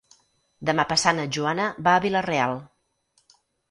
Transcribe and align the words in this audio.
Demà 0.69 0.85
passat 0.93 1.17
na 1.19 1.27
Joana 1.37 1.69
va 1.89 1.97
a 1.97 2.03
Vila-real. 2.09 2.61